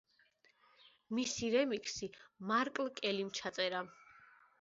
[1.17, 2.09] მისი რემიქსი
[2.53, 3.83] მარკ კელიმ ჩაწერა.